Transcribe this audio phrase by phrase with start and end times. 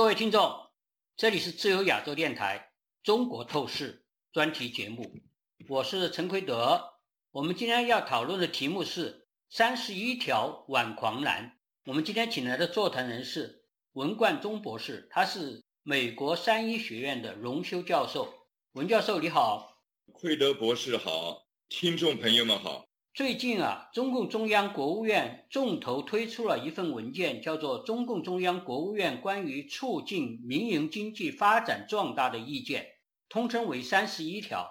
[0.00, 0.70] 各位听众，
[1.14, 5.20] 这里是自由亚洲电台中国透视专题节目，
[5.68, 6.94] 我是陈奎德。
[7.32, 11.58] 我们今天要讨论的题目是三十一条挽狂澜。
[11.84, 18.32] 我们今天请来的座谈人是文冠中博士，他是美国三一学院的荣休教授。
[18.72, 19.82] 文教授你好，
[20.14, 22.86] 奎德博士好，听众朋友们好。
[23.20, 32.82] 最近啊，中共中央、国务院重头推出了一份文件，叫做《中共中央、国务院关于促进民营经济发展壮大的意见》，
[33.28, 34.66] 通称为“三十一条”。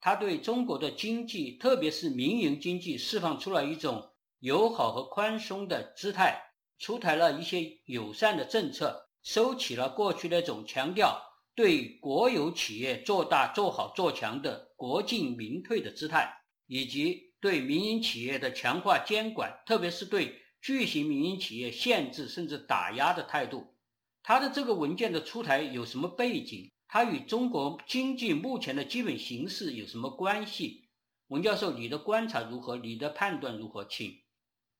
[0.00, 4.08] 它对中国的经济，特别是民营经济，释放出了一种
[4.38, 6.40] 友好和宽松的姿态，
[6.78, 11.20] 出台了一些友善的政策，收起了过去那种强调
[11.54, 16.32] 对国有企业做大、做好、做强的国进民退的姿态，
[16.66, 17.28] 以及。
[17.40, 23.74] 对民营企业的强化监管，特别是对巨型民营企业限制甚至打压的态度，
[24.22, 26.70] 它的这个文件的出台有什么背景？
[26.86, 30.88] 它与中国经济目前的基本形势有什么关系？
[31.28, 32.76] 文教授，你的观察如何？
[32.76, 33.84] 你的判断如何？
[33.84, 34.20] 请。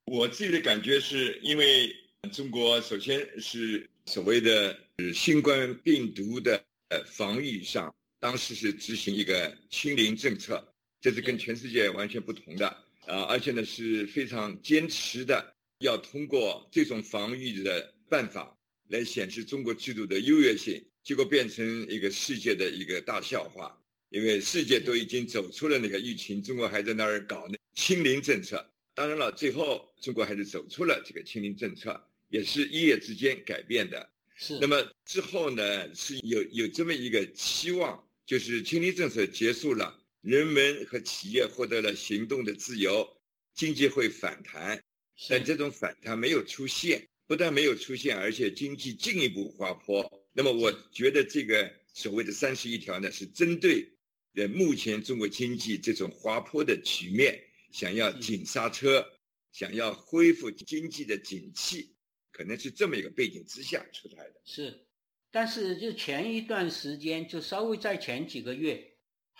[0.05, 1.95] 我自己的感觉是因为
[2.31, 4.77] 中国首先是所谓的
[5.13, 10.70] 新冠病毒的呃防御上，当时是执行一个清零政策。
[11.01, 12.67] 这是跟全世界完全不同的
[13.07, 18.55] 啊，而且呢是非常坚持的，要通过这种防御的办法
[18.89, 23.75] 来显示中国制度的优越性，结果变成一个世界的一个大笑话。
[24.09, 28.69] 因为世界都已经走出了那个疫情，中国还在那儿搞那清零政策。
[28.93, 34.09] 当然了，最后中国还是走出了这个清零政策，也是一夜之间改变的。
[34.35, 34.59] 是。
[34.59, 39.97] 那么之后呢，是有有这么一个期望，就是清零政策结束了。
[40.21, 43.17] 人们和企业获得了行动的自由，
[43.55, 44.79] 经济会反弹，
[45.27, 50.07] 但这种反弹没有出现，不但没有出现，而且经济进一步滑坡。
[50.31, 53.91] 那么，我觉得这个所谓的三十一条呢，是针对
[54.35, 59.03] 呃目前中国经济这种滑坡的局面，想要紧刹车，
[59.51, 61.95] 想要恢复经济的景气，
[62.31, 64.39] 可能是这么一个背景之下出台的。
[64.45, 64.85] 是，
[65.31, 68.90] 但是就前一段时间，就稍微在前几个月。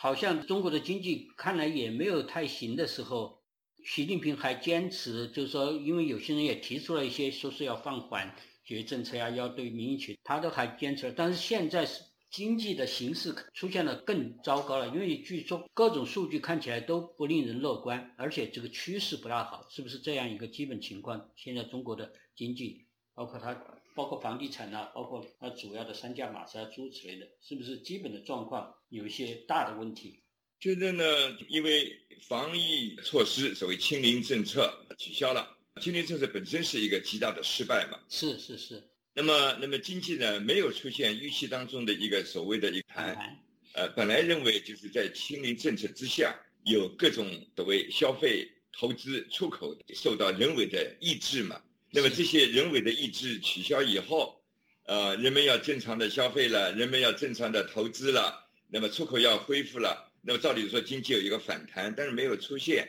[0.01, 3.43] 好像中国的经济看来也没有太行的时候，
[3.85, 8.35] 习近平还坚持，就是说，因为有些人也提出了一些，说是要放缓
[8.65, 11.13] 节约政策呀，要对民营企业，他都还坚持。
[11.15, 12.01] 但是现在是
[12.31, 21.29] 经济的形势出现了更糟糕了，因为据说各种数据看起来都不令人乐观，而且这个趋势不大好，是不是这样一个基本情况？
[21.35, 23.55] 现在中国的经济，包括它。
[23.93, 30.19] 包括房地产呐，包括它主要的三驾马车诸之类的，是不是基本的状况有一些大的问题？
[30.59, 31.03] 觉得呢，
[31.49, 31.91] 因为
[32.21, 37.99] 防疫措施所谓清零政策取消了，清零政策本身是一个极大的失败嘛。
[38.09, 38.83] 是是是。
[39.13, 43.37] 那么，那么经济呢，没有出现预期当中的一个所谓的一盘。
[43.73, 51.61] 呃，本来认为就是在清零政策之下，有各种所谓消费、投资、出口受到人为的抑制嘛。
[51.93, 54.41] 那么这些人为的抑制取消以后，
[54.85, 62.87] 呃，人们要正常的消费了，人们要正常的投资了，那么出口要恢复了，那么照理说经济有一个反弹，但是没有出现，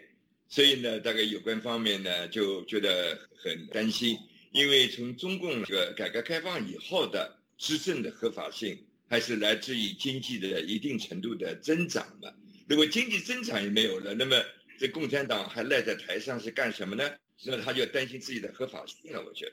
[0.48, 4.16] 所以呢，大概有关方面呢就觉得很担心，
[4.52, 12.32] 因为从中共这个改革开放以后的执政的合法性，还是来自于经济的一定程度的增长嘛。
[12.68, 14.40] 如果经济增长也没有了，那么
[14.78, 17.10] 这共产党还赖在台上是干什么呢？
[17.44, 19.52] 那他就担心自己的合法性了，我觉得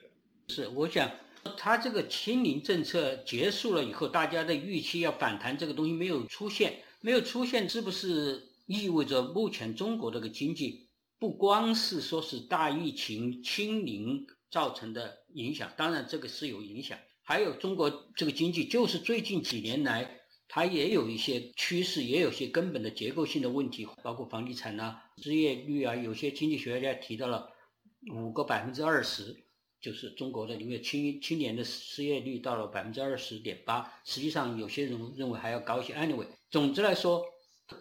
[0.53, 0.67] 是。
[0.67, 1.09] 我想，
[1.57, 27.49] 他这个清零政策结束了以后，大家的预期要反弹，这个东西没有出现，没有出现，是不是意味着目前中国这个经济不光是说是大疫情清零造成的影响，当然这个是有影响，还有中国这个经济就是最近几年来，它也有一些趋势，也有些根本的结构性的问题，包括房地产呐、失业率啊，有些经济学家提到了。
[28.13, 29.43] 五个百分之二十，
[29.81, 35.93] 就是中国的，因为青青年的失业率到了百分之二十点八，实际上有些人认为还要高一些。
[35.93, 37.25] Anyway，总之来说，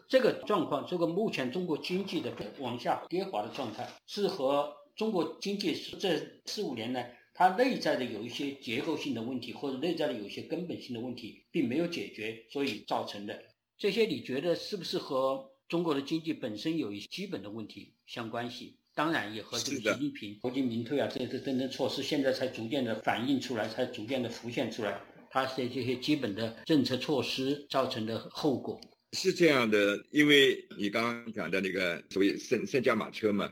[0.09, 13.41] 这个状况，这个目前中国经济的往下跌滑的状态，是和中国经济这四五年来它内在的有一些结构性的问题，或者内在的有一些根本性的问题，并没有解决，所以造成的。
[13.79, 18.78] 这些你觉得是不是和中国的经济本身有一些基本的问题相关系？
[18.99, 25.01] 当然也和这个习近平国进民退啊，这些等等措施，现在才逐渐的反映出来，才逐渐的浮现出来，
[25.31, 28.81] 它是这些基本的政策措施造成的后果。
[29.13, 33.49] 是这样的，因为你刚刚讲的那个所谓三三驾马车嘛，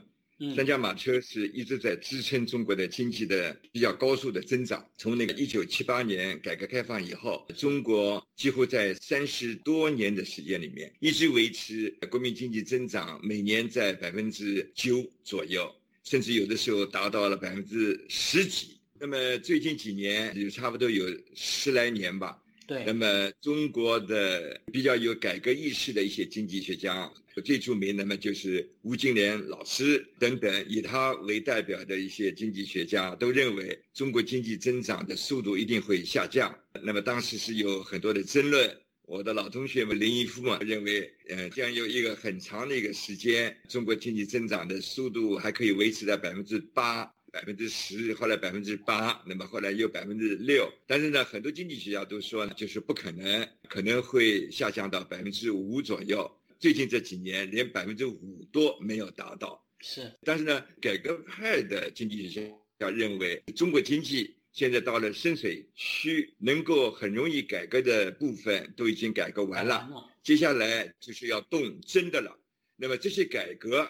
[0.55, 4.87] 三驾马车是一直在支撑中国的经济的比较高速的增长。
[4.99, 15.75] 从那个一九七八年改革开放以后，中国几乎在三十多年的时间里面，一直维持国民经济增长每年在百分之九左右，
[16.05, 18.77] 甚至有的时候达到了百分之十几。
[19.01, 22.39] 那么最近几年，有差不多有十来年吧。
[22.67, 22.85] 对。
[22.85, 27.11] 那么中国的比较有改革意识的一些经济学家。
[27.45, 36.59] 最著名的嘛，就是吴敬琏老师等等，以他为代表的一些经济学家都认为，中国经济增长的速度一定会下降。
[36.83, 38.75] 那么当时是有很多的争论。
[39.03, 47.05] 我的老同学们林毅夫嘛认为，呃，将有一个很长的一个时间，中国经济增长的速度还可以维持在百分之八、
[47.37, 50.73] 百分之十，后来百分之八，那么后来又百分之六。
[50.87, 56.35] 但是呢，很多经济学家都说呢，就是不可能，可能会下降到百分之五左右。
[56.59, 60.11] 最近这几年连百分之五都没有达到，是。
[60.23, 69.87] 但是呢，改革派的经济学家认为，中国经济现在到了深水区，能够很容易改革的部分都已经改革完了，
[70.23, 72.35] 接下来就是要动真的了。
[72.77, 73.87] 那么这些改革，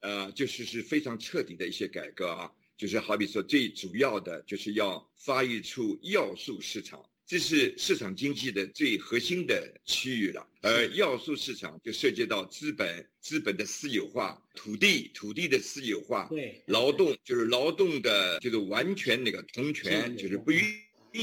[0.00, 6.98] 呃，就是是非常彻底的一些改革啊，就是好比说最主要的就是要发育出要素市场。
[7.26, 20.62] 这是市场经济的最核心的区域了，而要素市场就涉及到资本、资本的私有化、土地、土地的私有化，对，劳动就是劳动的，就是完全那个同权，就是不允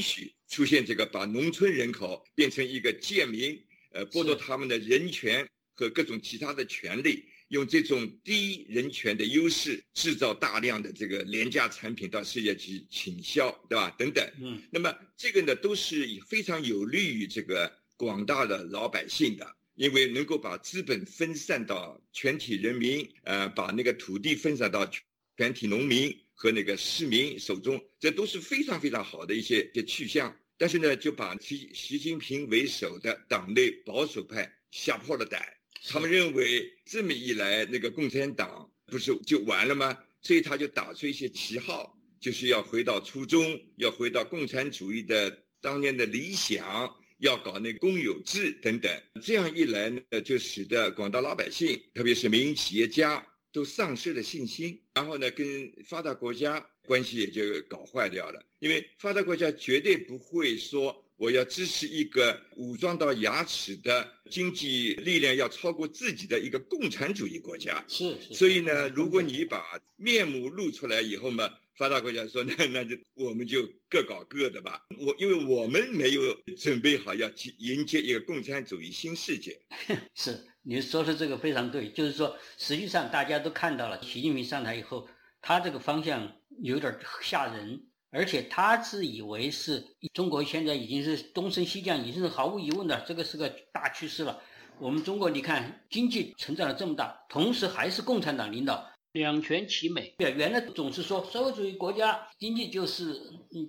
[0.00, 7.24] 许出现这个把农村人口变成一个贱民，呃，剥夺他们的人权和各种其他的权利。
[7.48, 13.90] 用这种低人权的优势制造大量的这个廉价产品到世界去倾销，对吧？
[13.98, 14.24] 等等。
[14.40, 14.62] 嗯。
[14.70, 24.88] 那么这个呢，都是非常有利于这个广大的老百姓的，因为能够把资本分散到全体人民，呃，把那个土地分散到
[25.36, 30.36] 全体农民和那个市民手中，这都是非常非常好的一些些去向。
[30.58, 35.57] 但是呢，就把习习近平为首的党内保守派吓破了胆。
[35.86, 39.96] 他们认为这么一来，那个共产党不是就完了吗？
[40.20, 45.30] 所以他就打出一些旗号，就是要回到初衷，要回到共产主义的
[45.60, 48.90] 当年的理想，要搞那公有制等等。
[49.22, 58.44] 这样一来呢，就使得广大老百姓，特别是民营企业家，都丧失了信心，然后呢，跟发达国家关系也就搞坏掉了。
[58.58, 61.04] 因为发达国家绝对不会说。
[61.18, 67.84] 我要支持一个武装到牙齿的经济力量要超过自己的一个共产主义国家。
[67.88, 68.16] 是。
[68.32, 69.62] 所以呢，如果你把
[69.96, 74.80] 面目露出来以后嘛，发达国家说那 那就我们就各搞各的吧。
[74.96, 76.22] 我因为我们没有
[76.56, 79.60] 准备好要去迎接一个共产主义新世界。
[80.14, 85.08] 是，你说的这个非常对，就是说实际上大家都看到了，习近平上台以后，
[85.40, 87.82] 他这个方向有点吓人。
[88.10, 89.84] 而且他自以为是
[90.14, 94.40] 中国现在已经是东升西降，已经是毫无疑问的，这个是个大趋势了。
[94.78, 98.82] 我们中国你看经济成长了这么大，同时还是共产党领导，
[99.12, 100.14] 两全其美。
[100.16, 103.20] 对，原来总是说社会主义国家经济就是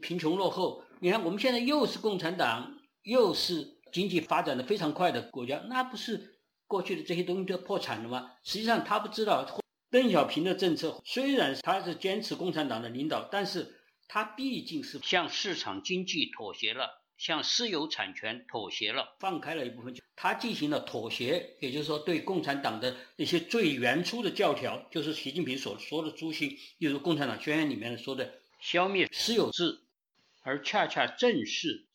[0.01, 8.31] 贫穷落后，你看我们现在又是共产党，又是经济发展的非常快的国家，那不是过去的这些东西都破产了吗？
[8.43, 9.45] 实际上他不知道，
[9.91, 13.75] 邓小平的政策虽然他是坚持共产党的领导，但是。
[14.11, 29.79] 他毕竟是向市场经济妥协了，向私有产权妥协了，放开了一部分，他进行了妥协，也就是说对共产党的那些最原初的教条，就是习近平所说的初心，例如共产党宣言里面说的消灭私有制，
[30.41, 31.85] 而恰恰正是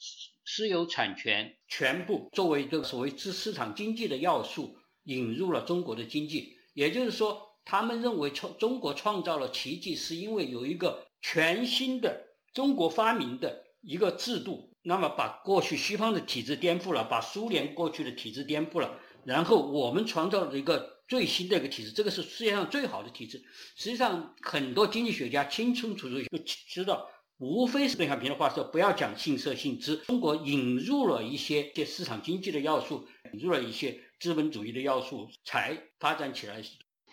[0.45, 11.09] 私有产权全部作为这个所谓市市场经济的要素引入了中国的经济，也就是说，他们认为创中国创造了奇迹，是因为有一个。
[11.27, 23.43] 全新的中国发明的一个制度，那么把过去西方的体制颠覆了，把苏联过去的体制颠覆了，然后我们创造了一个最新的一个体制，这个是世界上最好的体制。
[23.75, 29.97] 实际上，很多经济学家清清楚楚就知道，无非是邓小平的话说，不要讲信社信资。
[30.05, 36.63] 中国引入了一些些市场经济的要素，引入了一些资本主义的要素，才发展起来。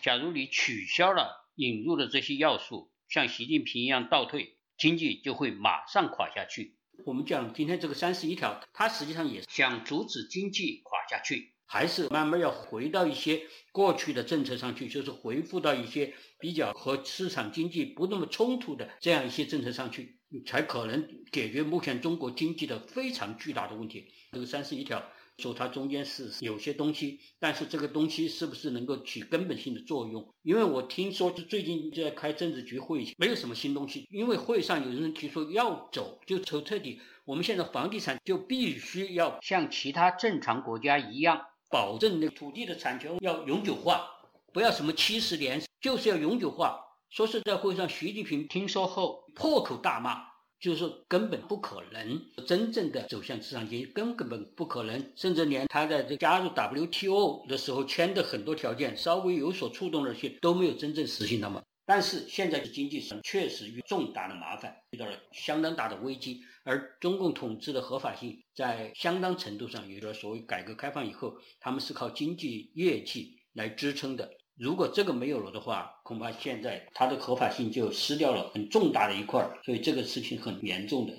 [0.02, 6.78] 假如你取消了引入的这些要素，像习近平一样倒退，经济就会马上垮下去。
[7.04, 20.16] 我们讲今天这个三十一条，它实际上也想阻止经济垮下去，还是慢慢要回到一些过去的政策上去，就是回复到一些比较和市场经济不那么冲突的这样一些政策上去，
[20.46, 24.10] 才可能解决目前中国经济的非常巨大的问题。
[24.32, 25.06] 这个三十一条
[25.38, 30.32] 说它中间是有些东西，但是这个东西是不是能够起根本性的作用？
[30.42, 34.06] 因为我听说就最近在开政治局会议，没有什么新东西。
[34.10, 44.06] 因为会上有人提出要走就走彻底，我们现在房地产就必须要像其他正常国家一样，保证那土地的产权要永久化，
[44.52, 46.78] 不要什么七十年，就是要永久化。
[47.10, 50.31] 说是在会上，习近平听说后破口大骂。
[50.62, 55.12] 就是说，根本不可能真正的走向市场经济，根根本不可能。
[55.16, 61.60] 甚至连他在这加入 WTO 的时候签的很多条件，稍微有所触动的些都没有真正实行到嘛。
[61.84, 66.40] 但是现在的经济上确实遇重大的麻烦，遇到了相当大的危机。
[66.62, 74.30] 而中共统治的合法性在相当程度上，也就是所谓改革开放以后，他们是靠经济业绩来支撑的。
[74.62, 81.12] 如果这个没有了的话，恐怕现在它的合法性就失掉了很重大的一块儿，所以这个事情很严重的。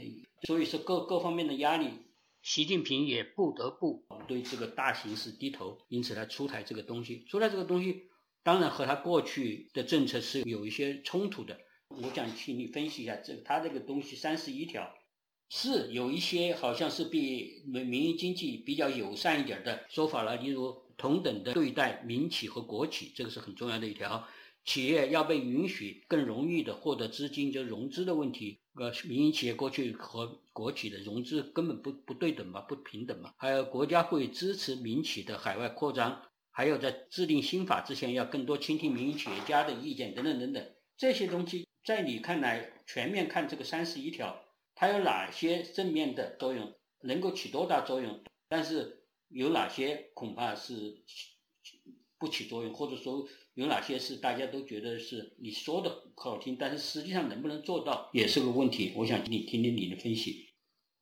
[0.48, 1.90] 所以说各各方面的压力，
[2.42, 7.26] 习近平也不得不对这个大形势低头，因此他出台这个东西。
[7.26, 8.04] 出台这个东西，
[8.44, 11.60] 当然和他过去的政策是有一些冲突的。
[11.90, 14.90] 我想请你分析一下，这他这个东西三十一条
[15.50, 20.82] 是有一些好像是比民民营经济比较友善一点的说法了，例如。
[20.98, 24.28] 同等的对待民企和国企，这个是很重要的一条。
[24.66, 28.62] 企业要被允许更容易的获得资金，就融资的问题。
[28.76, 33.34] 呃，民营企业过去和国企的融资根本不不对等嘛，不平等嘛。
[33.38, 40.66] 还有国家会支持民企的海外扩张，还有在制定新法之前要更多倾听民营企业家的意见，等等等等。
[40.96, 44.46] 这些东西在你看来，全面看这个三十一条，
[44.76, 48.24] 它有哪些正面的作用，能够起多大作用？
[48.48, 49.03] 但是。
[49.34, 50.96] 有哪些恐怕是
[52.20, 58.94] 不起作用，或者说有哪些是大家都觉得是你说的好听，但是实际上能不能做到也是个问题。
[58.96, 60.48] 我想你听听你的分析。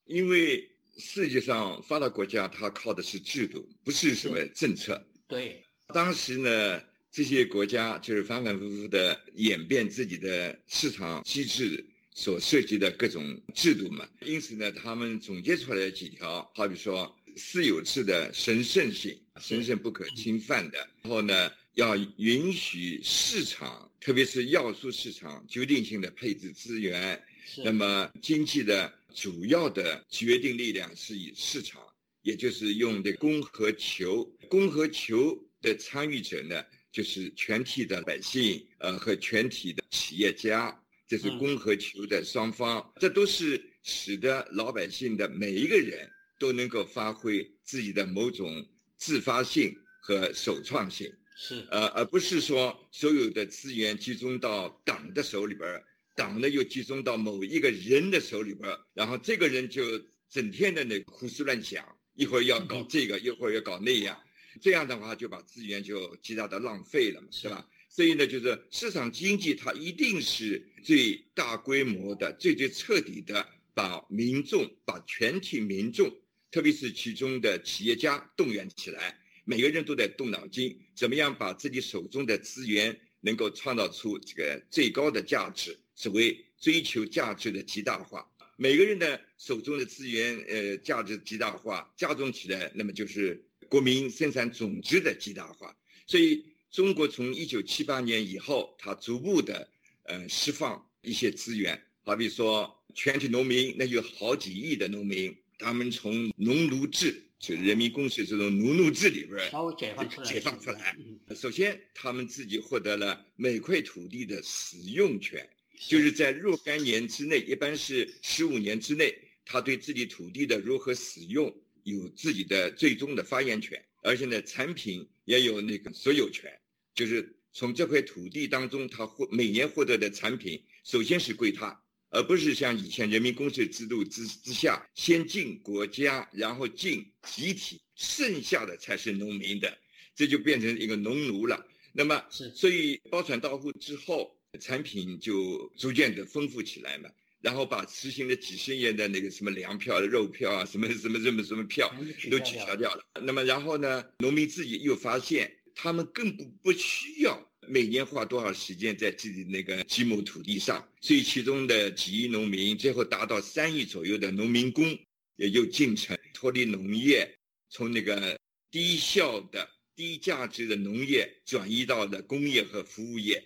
[0.05, 5.05] 因为世界上发达国家它靠的是制度，不是什么政策。
[5.27, 5.63] 对。
[5.93, 17.13] 当时呢，这些国家就是反反复复的演变自己的市场机制所涉及的各种制度嘛，因此呢，他们总结出来几条，好比说。
[17.35, 20.77] 私有制的神圣性，神圣不可侵犯的。
[21.01, 27.21] 然后呢，要允许市场，特别是要素市场决定性的配置资源。
[27.63, 31.81] 那么，经济的主要的决定力量是以市场，
[32.21, 34.23] 也就是用的供和求。
[34.49, 42.93] 供和求的参与者呢，就是全体的百姓，呃，和全体的企业家，这是供和求的双方。
[42.99, 46.09] 这都是使得老百姓的每一个人。
[46.41, 48.67] 都能够发挥自己的某种
[48.97, 55.83] 自发性和首创性，是呃，而不是说所有的资源集中到党的手里边儿，
[56.15, 59.83] 党呢又集中到某一个人的手里边儿，然后这个人就
[60.27, 64.19] 整天的那胡思乱想，一会儿要搞这个，一会儿要搞那样，
[64.59, 67.67] 这样的话就把资源就极大的浪费了嘛，是吧？
[67.87, 76.11] 所以呢，就是市场经济它一定是最大规模的、最最彻底的把民众、把全体民众。
[76.51, 88.29] 特别是其中的企业家动员起来，每个人都在动脑筋，怎么样把自己手中的资源能够创造出这个最高的价值，所谓追求价值的极大化。
[88.57, 95.73] 每个人的手中的资源，呃，价值极大化加重起来，那么就是国民生产总值的极大化。
[96.05, 99.67] 所以，中国从一九七八年以后，它逐步的
[100.03, 105.33] 呃释放一些资源，好比说全体农民，那有好几亿的农民。
[105.61, 110.27] 他们从农奴制，就人民公社这种农奴制里边稍微解放出来。
[110.27, 110.97] 解放出来。
[111.35, 115.47] 首先，他们自己获得了每块土地的使用权，
[115.87, 119.15] 就是在若干年之内，一般是十五年之内，
[119.45, 126.51] 他对自己土地的如何使用有自己的最终的发言权，而且呢，产品也有那个所有权，
[126.95, 131.79] 就是从这块土地当中，他获每年获得的产品，首先是归他。
[132.11, 139.77] 而不是像以前人民公社制度之之下，先进国家，然后进集体，剩下的才是农民的，
[140.15, 141.65] 这就变成一个农奴了。
[141.93, 147.09] 那么，是所以包产到户之后，产品就逐渐的丰富起来嘛。
[147.39, 151.91] 然后把实行了几十年的那个什么粮票、肉票啊，什么什么什么什么票
[152.29, 153.03] 都取消掉了。
[153.23, 157.50] 那么然后呢，农民自己又发现，他们根本不需要。
[157.71, 160.85] 每年花多少时间在自己那个几亩土地上？
[160.99, 164.99] 所以其中的几亿农民，最后达到三亿左右的农民工，
[165.37, 167.33] 也就进城脱离农业，
[167.69, 168.37] 从那个
[168.69, 173.41] 低效的、低价值的农业转移到了工业和服务业。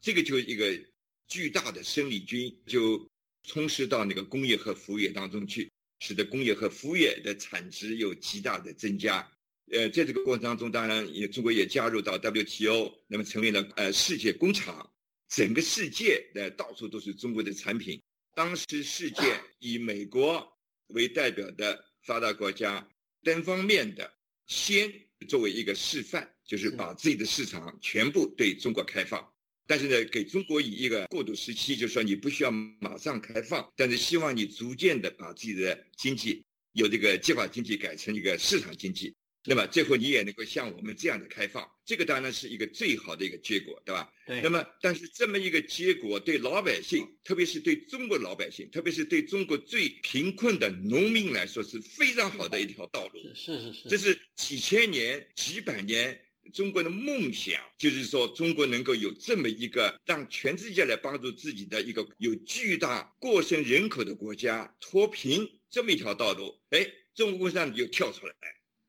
[0.00, 0.80] 这个就一个
[1.26, 3.10] 巨大的生力军就
[3.42, 5.68] 充实到那个工业和服务业当中去。
[6.00, 9.26] 使得工业和服务业的产值有极大的增加。
[9.72, 14.90] 呃，在这个过程当中，当然也中国也加入到 WTO，那么成立了呃世界工厂，
[15.28, 18.00] 整个世界的到处都是中国的产品。
[18.34, 19.22] 当时世界
[19.58, 20.46] 以美国
[20.88, 22.86] 为代表的发达国家，
[23.22, 24.12] 单方面的
[24.46, 24.92] 先
[25.28, 29.26] 作为一个示范，就是把自己的市场全部对中国开放。
[29.66, 39.14] 但是呢，给中国以一个过渡时期，就是说你不需要马上开放，但是希望你逐渐的把自己的经济由这个计划经济改成一个市场经济。
[39.46, 44.10] 那么最后你也能够像我们这样的开放，这个当然是一个最好的一个结果，对吧？
[44.26, 44.40] 对。
[44.40, 53.20] 那么，但是这么一个结果对老百姓，特别是对中国老百姓，特别是对中国最贫困的农民来说，是非常好的一条道路。
[53.34, 53.88] 是是是。
[53.88, 56.18] 这是几千年、几百年
[56.54, 66.58] 中国的梦想，就是说中国能够有这么一个让全世界来帮助自己的一个有巨大过剩人口的国家脱贫这么一条道路。
[66.70, 68.34] 哎，中国共产党就跳出来。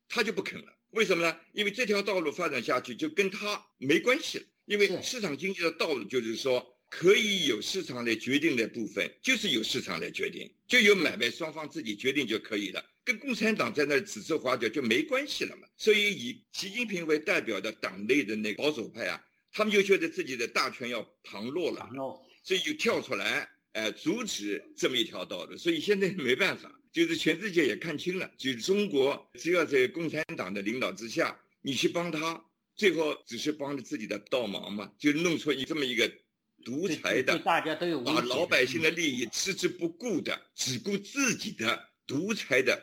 [0.08, 1.38] 他就不肯了，为什么呢？
[1.54, 4.46] 因为这条道路发展下去就跟他没关系了。
[4.66, 15.68] 因为市场经济的道路就是说，可以有市场来决定的部分，就是由市场来决定，就由买卖双方自己决定就可以了，跟共产党在那指手画脚就没关系了嘛。
[15.78, 21.88] 所以以习近平为代表的党内的那个保守派啊，他们就觉得自己的大权要旁落了，
[22.44, 25.56] 所以就跳出来，哎，阻止这么一条道路。
[25.58, 26.72] 所以现在没办法。
[26.96, 32.42] 就是全世界也看清了，就是中国只要在共产党的领导之下，你去帮他，
[32.74, 36.10] 最后只是帮着自己的倒忙嘛，就弄出一这么一个
[36.64, 42.82] 独裁的，大家都有把老百姓的利益置之不顾的，只顾自己的独裁的，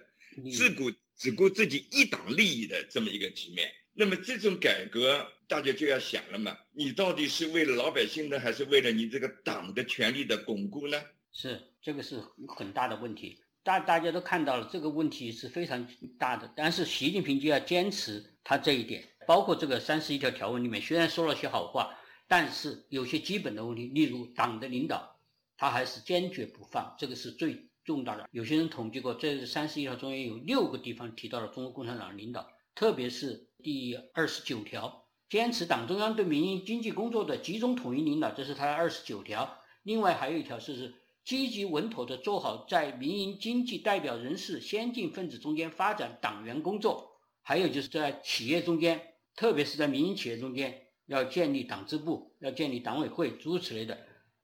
[0.52, 3.72] 自顾只顾自己一党利益的这么一个局面。
[3.94, 11.02] 那么这种改革，大家就要想了嘛，你到底是为了老百姓呢，还是为了你这个党的权力的巩固呢？
[11.32, 13.38] 是这个是很大的问题。
[13.64, 15.86] 大大家都看到了这个问题是非常
[16.18, 21.94] 大的，但是习近平就要坚持他这一点，包括这个三十一条条文里面，虽然说了些好话，
[22.26, 25.16] 但是有些基本的问题，例如党的领导，
[25.56, 28.28] 他还是坚决不放，这个是最重大的。
[28.32, 39.58] 有些人统计过，这三十一条中间有六个地方提到了中国共产党领导，特别是第二十九条，坚持党中央对民营经济工作的集中统一领导，这是他的二十九条。
[39.84, 40.96] 另外还有一条是。
[41.24, 49.00] 积极稳妥地做好在民营经济代表人士、先进分子中间发展党员工作，还有就是在企业中间，
[49.36, 53.96] 特别是在民营企业中间，要建立党支部，要建立党委会诸如此类的。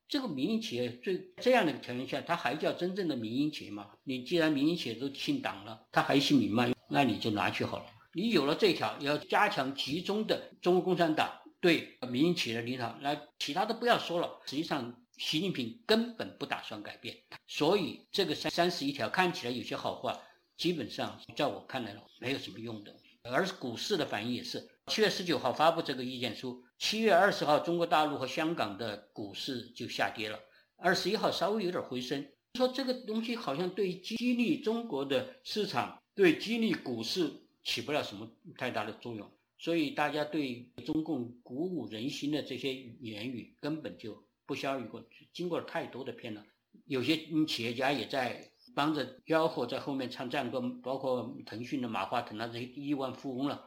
[0.06, 3.90] 这个民营企业最这样的一个条件下，它还叫真正的民营企业吗？
[4.04, 6.72] 你既然民营企业都姓党了，它还姓民吗？
[6.88, 7.86] 那你就拿去好了。
[8.14, 14.38] 你有了这条，要加强集中的中国共产党对民营企业的领导，那其他的不要说了。
[14.46, 14.94] 实际上。
[15.18, 17.16] 习近平根本不打算改变，
[17.48, 20.16] 所以这个三三十一条看起来有些好话，
[20.56, 22.94] 基本上在我看来没有什么用的。
[23.24, 30.38] 而股市的反应也是，七月十九号发布这个意见书，七月二十号中国大陆和香港的股市就下跌了，
[30.76, 32.26] 二十一号稍微有点回升。
[32.54, 37.30] 说这个东西好像对激励中国的市场，对激励股市
[37.64, 44.27] 起不了什么太大的作用，所以大家对中共鼓舞人心的这些言语根本就。
[44.48, 46.42] 不消于过，经过了太多的骗了，
[46.86, 53.62] 有些企业家也在帮着吆喝，在后面唱赞歌，包括腾讯的马化腾啊这些亿万富翁了，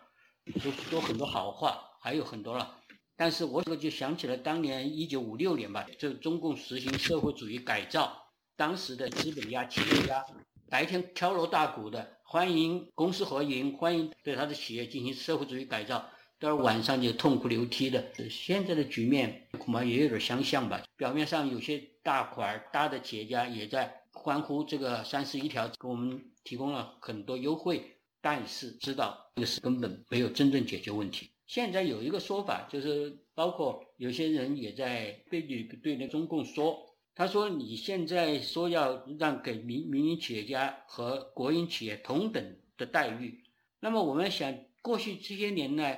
[0.63, 2.80] 都说很多好话，还有很多了。
[3.15, 8.17] 但是我这个就想起了当年一九五六年吧，就中共实行社会主义改造，
[8.56, 10.26] 当时的资本家、企业家
[10.67, 16.10] 白天敲锣打鼓的欢迎公私合营，欢迎对他的企业进行社会主义改造。
[16.41, 20.82] 到晚上就痛哭流涕的，现在的局面恐怕也有点相像吧。
[20.97, 31.30] 表面上有些大款大的企业家也在欢呼这个三十一条给我们提供了很多优惠，但是知道这个是根本没有真正解决问题。
[31.45, 36.75] 现在有一个说法，就是包括有些人也在对你对那中共说，
[37.13, 42.43] 他说你现在说要让给民民营企业家和国营企业同等
[42.77, 43.43] 的待遇，
[43.80, 45.95] 那么我们想过去这些年呢？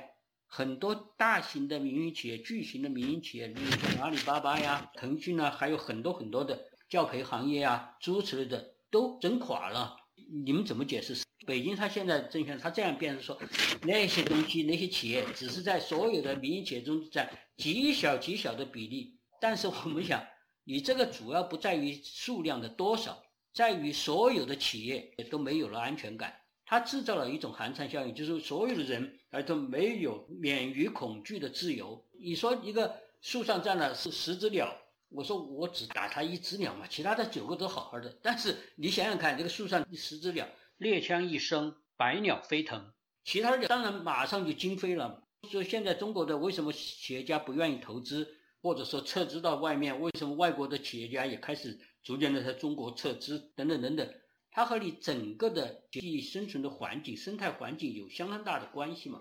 [0.56, 9.96] 很多大型的民营企业、巨型的民营企业，例如像阿里巴巴呀、腾讯啊，还有很多很多的教培行业啊，诸如此类的，都整垮了。
[10.44, 11.24] 你们怎么解释？
[11.44, 13.36] 北京他现在政权他这样变是说，
[13.82, 19.18] 那些东西、那些企业只是在所有的民营企业中占极小极小的比例。
[19.40, 20.24] 但是我们想，
[20.62, 23.20] 你这个主要不在于数量的多少，
[23.52, 26.32] 在于所有的企业都没有了安全感。
[26.66, 32.04] 它制造了一种寒蝉效应，就是所有的人而都没有免于恐惧的自由。
[32.12, 34.74] 你说一个树上站了是十只鸟，
[35.10, 38.16] 我说我只打它一只鸟嘛，其他的九个都好好的。
[38.22, 40.48] 但是你想想看，这个树上十只鸟，
[40.78, 42.92] 猎枪一声，百鸟飞腾，
[43.24, 45.22] 其他的当然马上就惊飞了。
[45.50, 48.26] 说现在中国的为什么企业家不愿意投资，
[48.62, 50.00] 或者说撤资到外面？
[50.00, 53.52] 为什么外国的企业家也开始逐渐的在中国撤资？
[53.54, 54.08] 等等等等，
[54.54, 59.20] 它和你整个的地生存的环境、生态环境有相当大的关系嘛？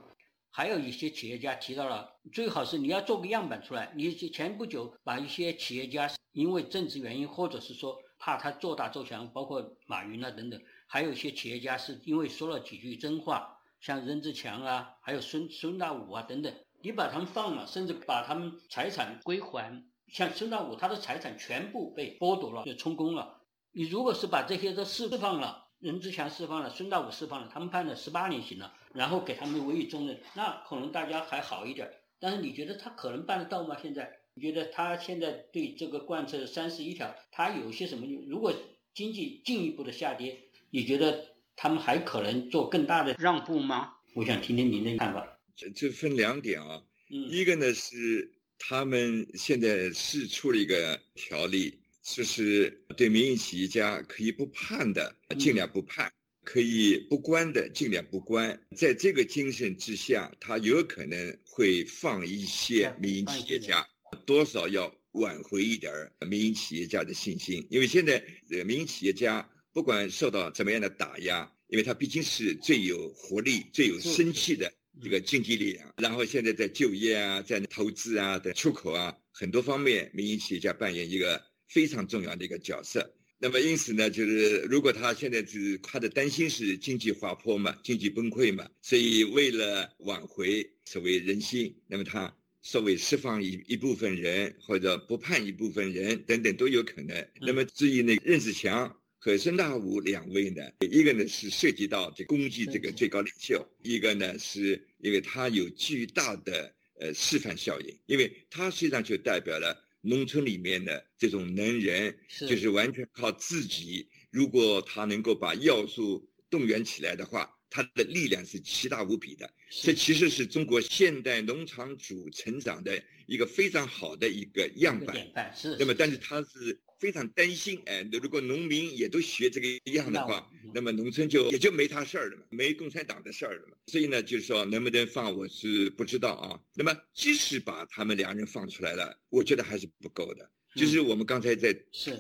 [0.52, 3.92] 还有一些企业家提到了，最好是你要做个样板出来。
[3.96, 23.40] 你前不久把一些企业家因为政治原因，或者是说怕他做大做强，包括马云啊等等，还有一些企业家是因为说了几句真话，像任志强啊，还有孙孙大武啊等等，你把他们放了，甚至把他们财产归还，像孙大武他的财产全部被剥夺了，就充公了。
[23.74, 28.74] 你如果是把这些都释放了，任志强释放了，孙大武释放了，他们判了十八年刑了。
[28.94, 31.92] 然后给他们委以重任，那可能大家还好一点。
[32.20, 33.76] 但是你觉得他可能办得到吗？
[33.82, 38.06] 现在你觉得他现在对这个贯彻三十一条，他有些什么？
[38.28, 38.54] 如果
[38.94, 40.38] 经济进一步的下跌，
[40.70, 43.96] 你觉得他们还可能做更大的让步吗？
[44.14, 45.28] 我想听听您的看法。
[45.56, 56.12] 这这分两点啊，嗯，一个呢是他们现在是出了一个条例，就是对民营企业家可以不判的，尽量不判。
[56.46, 63.88] 可以不关的尽量不关，在这个精神之下，他有可能会放一些民营企业家，
[64.26, 65.94] 多少要挽回一点
[66.28, 67.66] 民营企业家的信心。
[67.70, 68.22] 因为现在
[68.66, 74.70] 民营企业家不管受到怎么样的打压，因为他毕竟是最有活力、最有生气的
[75.02, 75.94] 一个经济力量。
[75.96, 81.42] 然后现在在就业啊，在投资啊在出口啊很多方面，民营企业家扮演一个
[81.74, 83.12] 非常重要的一个角色。
[83.40, 97.28] 那么因此呢，就是如果他现在是他的担心是经济滑坡嘛，经济崩溃嘛，所以为了挽回所谓人心，那么他稍微释放一一部分人或者不判一部分人等等都有可能。
[97.42, 109.84] 那么至于那任志强和孙大武两位呢，一个呢是涉及到这攻击这个最高领袖，一个呢是因为他有巨大的呃示范效应，因为他实际上就代表了。
[110.06, 114.08] 农村里面的这种能人，就是完全靠自己。
[114.30, 119.50] 如果他能够把要素动员起来的话，他的力量是奇大无比的。
[119.70, 125.16] 这其实是中国现代农场主成长的一个非常好的一个样板。
[125.56, 125.76] 是。
[125.80, 126.80] 那么，但是他是。
[127.00, 133.78] 非常担心，哎，如果农民也都学这个样的话，那么农村就也就没他事儿了嘛，没共产党的事儿了嘛。
[133.88, 136.60] 所以呢，就是说能不能放，我是不知道啊。
[136.76, 140.50] 那么即使把他们两人放出来了，我觉得还是不够的。
[140.76, 141.72] 就是我们刚才在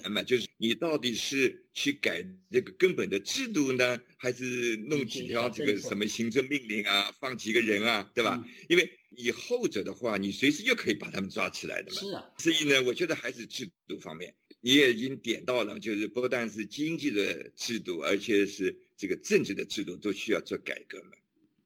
[0.03, 8.45] 谈嘛，就是你到底是去改这个根本的制度呢，还是弄几条这个什么行政命令啊，放几个人啊，对吧？
[8.69, 11.99] 因为以后者的话，你随时就可以把他们抓起来的嘛。
[11.99, 12.23] 是啊。
[12.37, 14.35] 所以呢，我觉得还是制度方面。
[14.65, 21.11] 你也已经点到了，就是不但是经济的制度，而且是这个政治的制度都需要做改革嘛。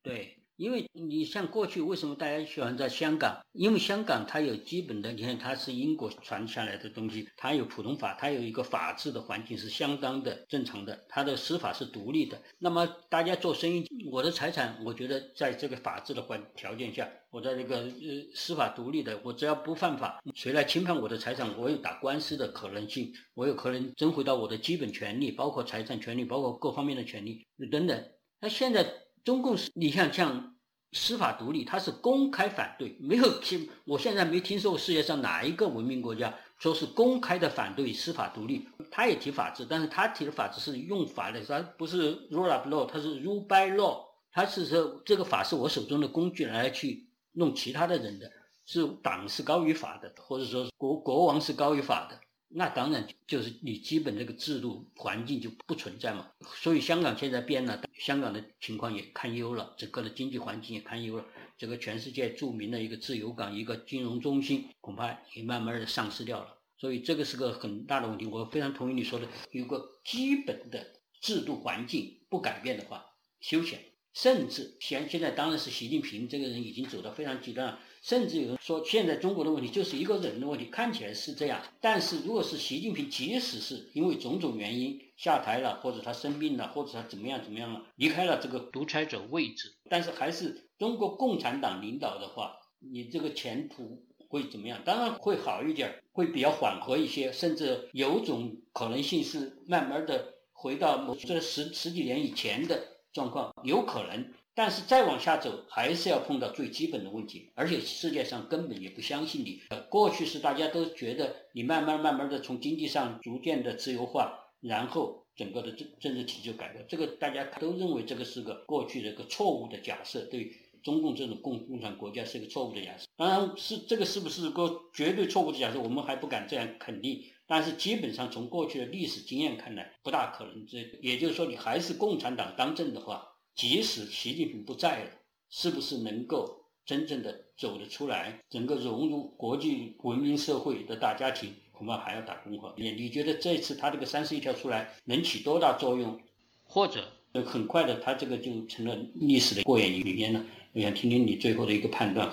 [0.01, 0.35] 对。
[0.57, 3.39] 因为你像过去为什么大家喜欢在香港？
[3.53, 12.41] 因为香港它有基本的，你看它是英国传下来的东西，它有普通法，它有一个法治的环境是相当的正常的，它的司法是独立的。
[12.57, 17.91] 那么大家做生意，我的财产，我觉得在这个法治的环条件下，我在这个呃
[18.33, 28.03] 司法独立的，我只要不犯法，谁来侵犯我的财产，我有打官司的可能性，我有可能争回到我的基本权利，包括财产权利，包括各方面的权利等等。
[28.41, 29.06] 那现在。
[29.27, 30.55] 中共是，你像像
[30.93, 38.65] 司法独立，他是公开反对，没有听，我现在没听说过世界上哪一个文明国家说是公开的反对司法独立。
[38.89, 48.31] 他也提法治，但是他提的法治是用法的，他不是 rule of law，他是 rule by law，他是说这个法是我手中的工具来去弄其他的人的，
[48.65, 52.17] 是党是高于法的，或者说国国王是高于法的。
[52.57, 66.57] 那当然就是你基本这个制度环境就不存在嘛，所以香港现在变了，香港的情况也堪忧了，整个的经济环境也堪忧了，这个全世界著名的一个自由港、一个金融中心，恐怕也慢慢的丧失掉了。
[66.79, 68.25] 所以这个是个很大的问题。
[68.25, 73.05] 我非常同意你说的，有个基本的制度环境不改变的话，
[73.39, 73.79] 休闲，
[74.15, 77.79] 甚至现现在当然是习近平这个人已经走到非常极端了。
[78.07, 81.61] 甚至有人说，现在中国的问题就是一个人的问题，看起来是这样。
[81.81, 94.81] 但是，如果是习近平，即使是因为种种原因下台了，或者他生病了，或者他怎么样怎么样了，离开了这个独裁者位置，但是还是中国共产党领导的话，你这个前途会怎么样？
[94.85, 104.31] 当然会好一点，会比较缓和一些，甚至有种可能性是慢慢的回到这十十几年以前的状况，有可能。
[104.57, 109.61] 但是再往下走，还是要碰到最基本的问题，而且世界上根本也不相信你。
[109.87, 123.05] 过去是大家都觉得你慢慢慢慢的从经济上逐渐的自由化，然后整个的政政治体制改革，这个大家都认为这个是个过去的一个错误的假设，对中共这种共共产国家是一个错误的假设。
[123.15, 127.21] 当然是这个是不是个绝对错误的假设，我们还不敢这样肯定。
[127.45, 130.65] 但是基本上从过去的历史经验看来，不大可能。
[130.65, 133.35] 这也就是说，你还是共产党当政的话。
[133.57, 135.09] 即使习近平不在了，
[135.49, 142.71] 是不是能够真正的走得出来，能够融入国际文明社会的大家庭，恐怕还要打工活。
[142.77, 146.21] 你你觉得这次他这个三十一条出来能起多大作用？
[146.65, 147.03] 或者
[147.47, 150.45] 很快的他这个就成了历史的过眼云烟了？
[150.73, 152.31] 我想听听你最后的一个判断。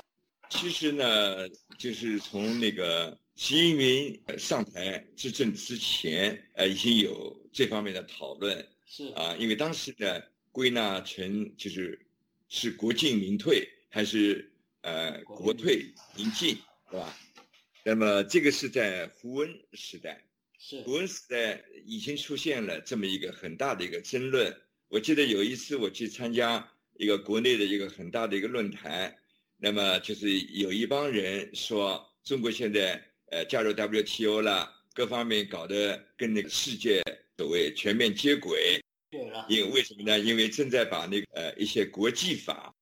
[0.51, 8.69] 其实呢，就是从那个习近平上台执政之前，呃，已经有这方面的讨论。
[8.85, 10.21] 是啊，因为当时呢。
[10.55, 11.99] 归纳成就是
[12.49, 14.49] 是国进民退还是
[14.83, 15.85] 呃国退
[16.17, 16.57] 民进，
[16.89, 17.19] 对吧？
[17.85, 20.25] 那么这个是在胡温时代，
[20.57, 24.57] 是胡温时代已经出现了这么一个很大的一个争论。
[24.87, 29.13] 我记得有一次我去参加一个国内的一个很大的一个论坛，
[29.59, 37.03] 那么就是有一帮人说中国现在呃加入 WTO 了，各方面搞得跟那个世界
[37.39, 38.81] 所谓全面接轨。
[39.49, 40.19] 因为为什么呢？
[40.19, 42.75] 因为正在把那个呃一些国际法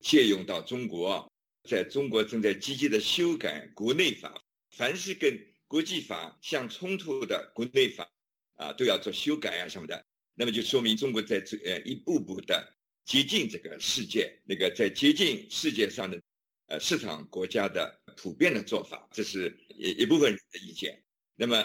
[0.00, 1.30] 借用到中国，
[1.68, 8.10] 在中国正在积极的修改国内法，凡是跟国际法相冲突的国内法
[8.56, 10.04] 啊，都要做修改啊什么的。
[10.34, 16.20] 那么就说明中国在这呃一步步的接近这个世界，那个在接近世界上的
[16.68, 21.02] 呃市场国家的普遍的做法，这是一一部分人的意见。
[21.36, 21.64] 那么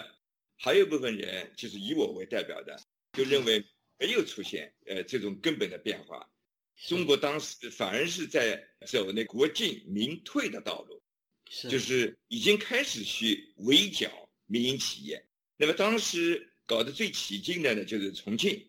[0.58, 2.80] 还有一部分人就是以我为代表的，
[3.14, 3.64] 就认为。
[4.00, 6.26] 没有出现呃这种根本的变化，
[6.88, 11.02] 中国当时反而是在走那国进民退的道路，
[11.50, 14.10] 是就是已经开始去围剿
[14.46, 15.22] 民营企业。
[15.58, 18.66] 那么当时搞得最起劲的呢，就是重庆，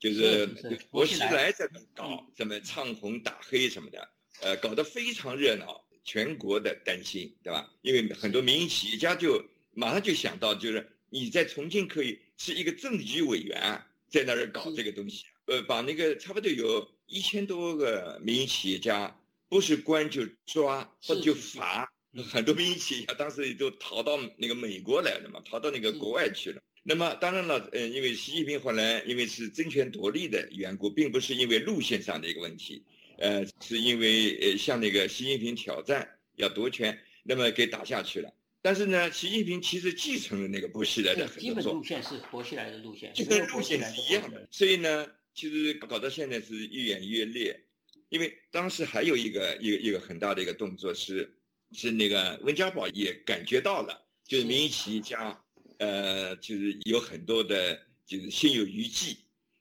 [0.00, 0.46] 就是
[0.90, 4.08] 薄熙来在那搞什么唱红打黑什么的，
[4.40, 7.72] 呃，搞得非常热闹，全国的担心，对吧？
[7.82, 13.80] 因为很多民营企业家就马上就想到，就是你在重庆可以是一个政局委员。
[14.12, 21.90] 在那儿搞这个东西，呃，把那个差不多有一千多个民营企业家，不是关就抓或者就罚，
[22.30, 26.60] 很多民营企业家当时都逃到那个美国来了嘛，逃到那个国外去了。
[26.82, 32.84] 那么当然了，呃，因为习近平后来因为是争权夺利的缘故，并不是因为路线上的一个问题，
[33.16, 38.30] 呃，是因为呃向那个习近平挑战要夺权，那么给打下去了。
[38.62, 44.46] 但是呢，习近平其实继承了那个薄熙来的很多基本路线是薄熙来的路线，就跟路线是一样的。
[44.52, 47.60] 所以呢，其实搞到现在是愈演愈烈。
[48.08, 51.34] 因为当时还有一个一个一个很大的一个动作是，
[51.72, 55.42] 是那个温家宝也感觉到了，就是民营企业家，
[55.78, 59.16] 呃，就是有很多的，就是心有余悸。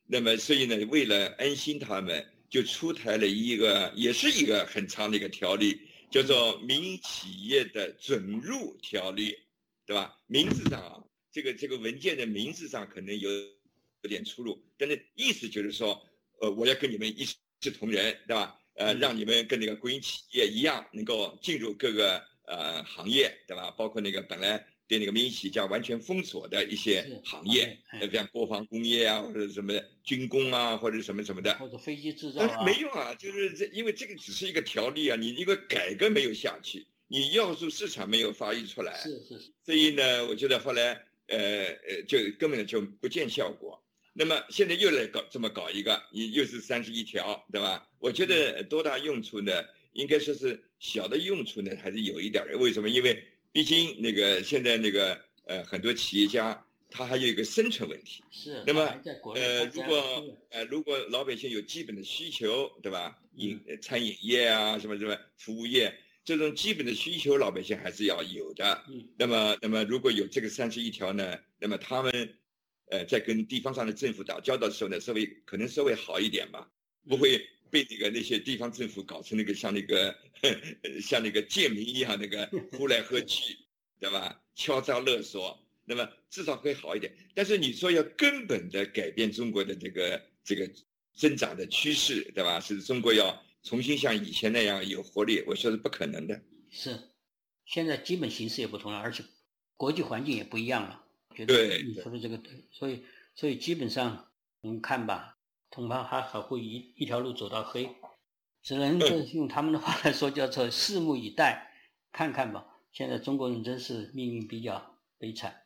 [0.05, 5.79] 那么，所以呢，为了安心他们，就出台了一个，也是一个很长的一个条例。
[6.11, 9.35] 叫做民营企业的准入条例，
[9.85, 10.15] 对吧？
[10.27, 16.05] 名字上啊，这个这个文件的名字上可能有有点出入，但是意思就是说，
[16.41, 18.59] 呃，我要跟你们一视同仁，对吧？
[18.75, 23.71] 呃，让你们跟那个国营企业一样，能够进入各个呃行业，对吧？
[23.71, 24.67] 包括那个本来。
[24.91, 27.77] 对那个民营企业家完全封锁的一些行业，
[28.11, 29.73] 像国防工业啊，或者什么
[30.03, 39.39] 军工啊，或者什么什么的，或者飞机制造啊，但是没用啊，就是这，因为这个只是一个条例啊，你一个改革没有下去，你要素市场没有发育出来，是是。
[39.65, 41.37] 所以呢，我觉得后来呃
[41.87, 43.81] 呃，就根本就不见效果。
[44.11, 47.87] 那么现在又来搞这么搞一个，你又是三十一条，对吧？
[47.97, 49.53] 我觉得多大用处呢？
[49.93, 52.57] 应该说是小的用处呢，还是有一点的。
[52.57, 52.89] 为什么？
[52.89, 58.63] 因为毕竟那个现在那个呃很多企业家他还有一个生存问题，是。
[58.65, 58.81] 那么
[59.35, 63.17] 呃如果呃如果老百姓有基本的需求，对吧？
[63.35, 68.83] 饮餐饮业啊什么什么服务业这种基本的需求，老百姓还是要有的。
[68.89, 69.07] 嗯。
[69.17, 72.37] 那么那么如果有这个三十一条呢，那么他们
[72.89, 76.69] 呃在跟地方上的政府打交道的时候呢，稍微可能稍微好一点吧，
[77.07, 77.41] 不会。
[77.71, 80.15] 被那个那些地方政府搞成那个像那个
[81.01, 83.57] 像那个贱民一样那个 呼来喝去，
[83.99, 84.39] 对吧？
[84.53, 87.15] 敲诈勒索，那么至少会好一点。
[87.33, 90.69] 但是你说要根本的改变中国的这个这个
[91.15, 92.59] 增长的趋势，对吧？
[92.59, 96.39] 是中国要重新像以前那样有活力，我说是不可能的。
[96.69, 96.99] 是，
[97.65, 99.23] 现在基本形势也不同了，而且
[99.77, 101.03] 国际环境也不一样了。
[101.47, 103.03] 对，你说的这个对，所以
[103.33, 104.29] 所以基本上
[104.59, 105.37] 我们看吧。
[105.71, 107.95] 恐怕还还会一一条路走到黑。
[108.61, 108.99] 只能
[109.33, 111.73] 用他们的话来说，叫做拭目以待，
[112.11, 112.67] 看看吧。
[112.91, 115.63] 现在中国人真是命运比较悲惨，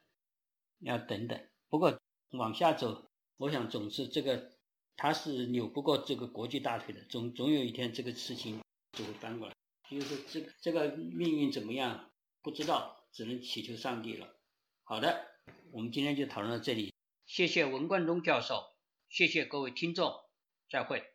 [0.79, 1.37] 要等等。
[1.67, 4.51] 不过往下走，我想总是这个，
[4.95, 8.61] 他是扭不过这个国际大腿的，总总有一天这个事情
[8.93, 9.53] 就会翻过来。
[9.89, 14.37] 就是这个这个命运怎么样，不知道，只能祈求上帝了。
[14.83, 15.25] 好的，
[15.71, 16.93] 我们今天就讨论到这里，
[17.25, 18.74] 谢谢文冠中教授，
[19.15, 20.13] 谢谢各位听众，
[20.69, 21.14] 再会。